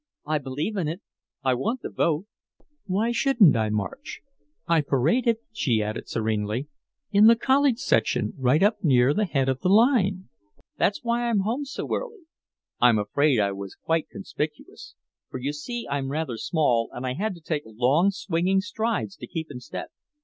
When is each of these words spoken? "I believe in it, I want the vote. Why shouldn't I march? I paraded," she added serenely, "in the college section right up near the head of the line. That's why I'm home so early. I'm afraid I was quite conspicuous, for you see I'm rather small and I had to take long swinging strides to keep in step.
"I 0.25 0.39
believe 0.39 0.77
in 0.77 0.87
it, 0.87 0.99
I 1.43 1.53
want 1.53 1.83
the 1.83 1.91
vote. 1.91 2.25
Why 2.87 3.11
shouldn't 3.11 3.55
I 3.55 3.69
march? 3.69 4.21
I 4.65 4.81
paraded," 4.81 5.37
she 5.53 5.83
added 5.83 6.09
serenely, 6.09 6.65
"in 7.11 7.27
the 7.27 7.35
college 7.35 7.77
section 7.77 8.33
right 8.39 8.63
up 8.63 8.83
near 8.83 9.13
the 9.13 9.25
head 9.25 9.47
of 9.47 9.59
the 9.61 9.69
line. 9.69 10.27
That's 10.75 11.03
why 11.03 11.29
I'm 11.29 11.41
home 11.41 11.65
so 11.65 11.87
early. 11.93 12.23
I'm 12.79 12.97
afraid 12.97 13.39
I 13.39 13.51
was 13.51 13.75
quite 13.75 14.09
conspicuous, 14.09 14.95
for 15.29 15.37
you 15.39 15.53
see 15.53 15.87
I'm 15.87 16.09
rather 16.09 16.35
small 16.37 16.89
and 16.93 17.05
I 17.05 17.13
had 17.13 17.35
to 17.35 17.39
take 17.41 17.61
long 17.67 18.09
swinging 18.09 18.59
strides 18.59 19.15
to 19.17 19.27
keep 19.27 19.51
in 19.51 19.59
step. 19.59 19.91